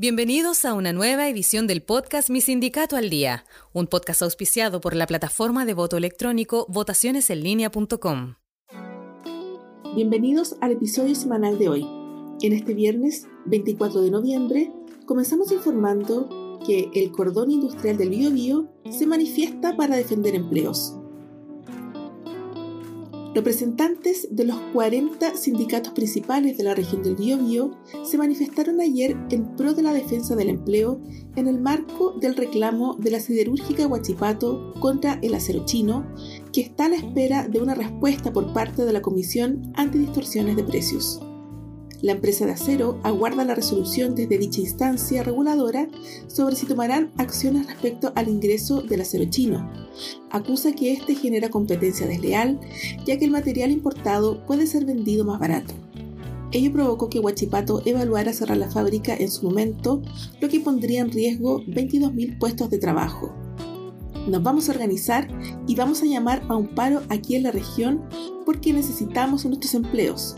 [0.00, 4.94] Bienvenidos a una nueva edición del podcast Mi Sindicato al Día, un podcast auspiciado por
[4.94, 8.36] la plataforma de voto electrónico votacionesenlinea.com.
[9.96, 11.86] Bienvenidos al episodio semanal de hoy.
[12.42, 14.72] En este viernes 24 de noviembre
[15.04, 20.94] comenzamos informando que el cordón industrial del Biobío se manifiesta para defender empleos.
[23.34, 29.54] Representantes de los 40 sindicatos principales de la región del Biobío se manifestaron ayer en
[29.54, 31.00] pro de la defensa del empleo
[31.36, 36.06] en el marco del reclamo de la siderúrgica Huachipato contra el acero chino,
[36.52, 40.64] que está a la espera de una respuesta por parte de la Comisión Antidistorsiones de
[40.64, 41.20] Precios.
[42.00, 45.88] La empresa de acero aguarda la resolución desde dicha instancia reguladora
[46.28, 49.68] sobre si tomarán acciones respecto al ingreso del acero chino.
[50.30, 52.60] Acusa que este genera competencia desleal,
[53.04, 55.74] ya que el material importado puede ser vendido más barato.
[56.52, 60.00] Ello provocó que Huachipato evaluara cerrar la fábrica en su momento,
[60.40, 63.34] lo que pondría en riesgo 22.000 puestos de trabajo.
[64.28, 65.28] Nos vamos a organizar
[65.66, 68.04] y vamos a llamar a un paro aquí en la región
[68.46, 70.36] porque necesitamos nuestros empleos,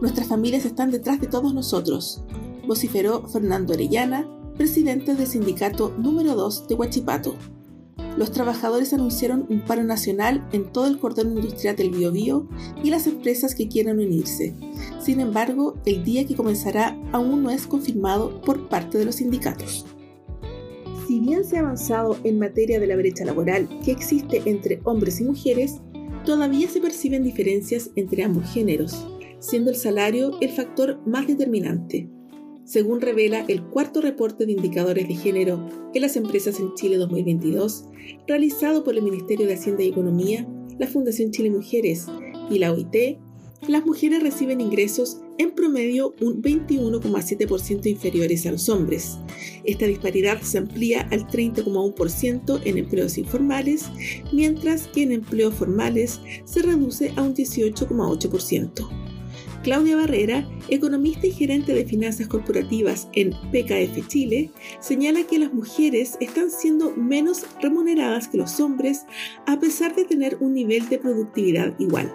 [0.00, 2.22] Nuestras familias están detrás de todos nosotros,
[2.68, 7.34] vociferó Fernando Arellana, presidente del sindicato número 2 de Huachipato.
[8.16, 12.48] Los trabajadores anunciaron un paro nacional en todo el cordón industrial del Biobío
[12.82, 14.54] y las empresas que quieran unirse.
[15.00, 19.84] Sin embargo, el día que comenzará aún no es confirmado por parte de los sindicatos.
[21.08, 25.20] Si bien se ha avanzado en materia de la brecha laboral que existe entre hombres
[25.20, 25.80] y mujeres,
[26.24, 29.08] todavía se perciben diferencias entre ambos géneros
[29.40, 32.08] siendo el salario el factor más determinante.
[32.64, 37.86] Según revela el cuarto reporte de indicadores de género en las empresas en Chile 2022,
[38.26, 40.46] realizado por el Ministerio de Hacienda y Economía,
[40.78, 42.06] la Fundación Chile Mujeres
[42.50, 43.18] y la OIT,
[43.66, 49.18] las mujeres reciben ingresos en promedio un 21,7% inferiores a los hombres.
[49.64, 53.86] Esta disparidad se amplía al 30,1% en empleos informales,
[54.32, 59.08] mientras que en empleos formales se reduce a un 18,8%.
[59.62, 64.50] Claudia Barrera, economista y gerente de finanzas corporativas en PKF Chile,
[64.80, 69.04] señala que las mujeres están siendo menos remuneradas que los hombres
[69.46, 72.12] a pesar de tener un nivel de productividad igual.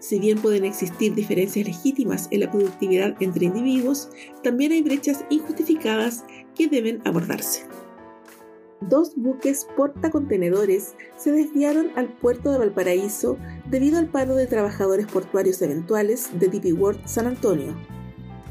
[0.00, 4.10] Si bien pueden existir diferencias legítimas en la productividad entre individuos,
[4.44, 6.24] también hay brechas injustificadas
[6.54, 7.62] que deben abordarse
[8.80, 13.36] dos buques portacontenedores se desviaron al puerto de Valparaíso
[13.70, 17.74] debido al paro de trabajadores portuarios eventuales de DP World San Antonio.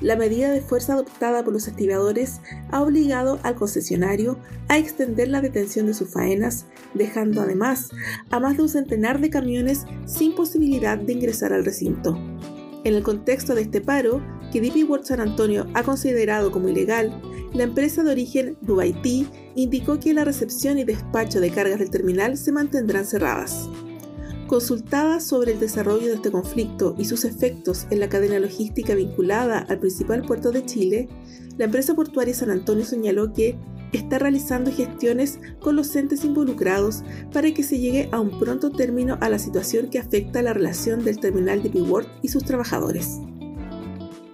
[0.01, 2.39] La medida de fuerza adoptada por los estibadores
[2.69, 7.89] ha obligado al concesionario a extender la detención de sus faenas, dejando además
[8.29, 12.15] a más de un centenar de camiones sin posibilidad de ingresar al recinto.
[12.83, 14.21] En el contexto de este paro,
[14.51, 17.19] que DP World San Antonio ha considerado como ilegal,
[17.53, 22.38] la empresa de origen Dubaití indicó que la recepción y despacho de cargas del terminal
[22.38, 23.69] se mantendrán cerradas.
[24.47, 29.59] Consultada sobre el desarrollo de este conflicto y sus efectos en la cadena logística vinculada
[29.59, 31.09] al principal puerto de Chile,
[31.57, 33.57] la empresa portuaria San Antonio señaló que
[33.91, 37.03] está realizando gestiones con los entes involucrados
[37.34, 41.03] para que se llegue a un pronto término a la situación que afecta la relación
[41.03, 43.19] del terminal de World y sus trabajadores.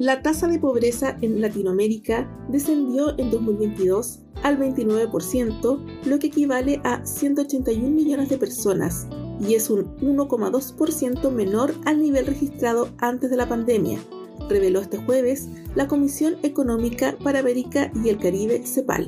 [0.03, 7.05] La tasa de pobreza en Latinoamérica descendió en 2022 al 29%, lo que equivale a
[7.05, 9.07] 181 millones de personas
[9.39, 13.97] y es un 1,2% menor al nivel registrado antes de la pandemia,
[14.49, 19.07] reveló este jueves la Comisión Económica para América y el Caribe, CEPAL.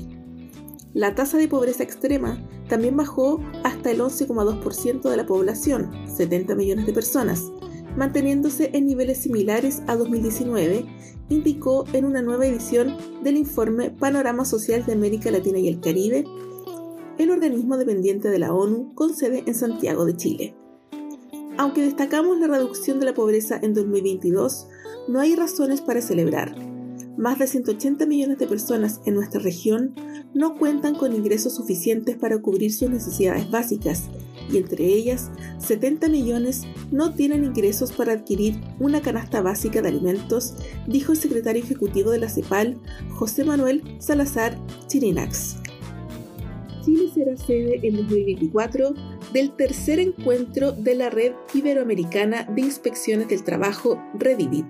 [0.93, 6.85] La tasa de pobreza extrema también bajó hasta el 11,2% de la población, 70 millones
[6.85, 7.51] de personas,
[7.95, 10.85] manteniéndose en niveles similares a 2019,
[11.29, 16.25] indicó en una nueva edición del informe Panorama Social de América Latina y el Caribe,
[17.17, 20.55] el organismo dependiente de la ONU con sede en Santiago de Chile.
[21.57, 24.67] Aunque destacamos la reducción de la pobreza en 2022,
[25.07, 26.55] no hay razones para celebrar.
[27.17, 29.95] Más de 180 millones de personas en nuestra región
[30.33, 34.09] no cuentan con ingresos suficientes para cubrir sus necesidades básicas
[34.49, 40.55] y entre ellas 70 millones no tienen ingresos para adquirir una canasta básica de alimentos,
[40.87, 42.77] dijo el secretario ejecutivo de la CEPAL,
[43.11, 44.57] José Manuel Salazar
[44.87, 45.57] Chirinax.
[46.83, 48.93] Chile será sede en 2024
[49.33, 54.67] del tercer encuentro de la Red Iberoamericana de Inspecciones del Trabajo, Redivit,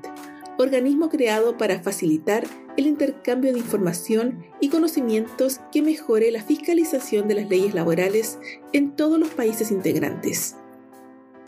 [0.58, 2.46] organismo creado para facilitar
[2.78, 8.38] el intercambio de información y conocimientos que mejore la fiscalización de las leyes laborales
[8.74, 10.56] en todos los países integrantes.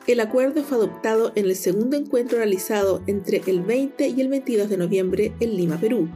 [0.08, 4.70] El acuerdo fue adoptado en el segundo encuentro realizado entre el 20 y el 22
[4.70, 6.08] de noviembre en Lima, Perú.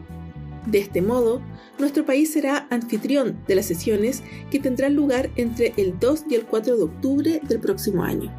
[0.66, 1.42] De este modo,
[1.78, 6.46] nuestro país será anfitrión de las sesiones que tendrán lugar entre el 2 y el
[6.46, 8.32] 4 de octubre del próximo año.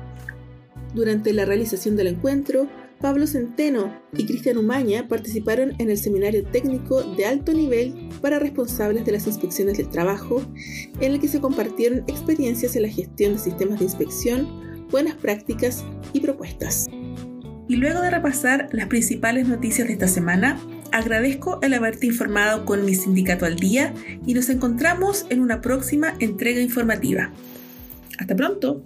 [0.95, 2.69] Durante la realización del encuentro,
[3.03, 9.05] Pablo Centeno y Cristian Umaña participaron en el seminario técnico de alto nivel para responsables
[9.05, 10.41] de las inspecciones del trabajo,
[11.01, 15.85] en el que se compartieron experiencias en la gestión de sistemas de inspección, buenas prácticas
[16.13, 16.87] y propuestas.
[17.69, 20.61] Y luego de repasar las principales noticias de esta semana,
[20.93, 23.95] agradezco el haberte informado con mi sindicato al día
[24.25, 27.33] y nos encontramos en una próxima entrega informativa.
[28.19, 28.85] Hasta pronto.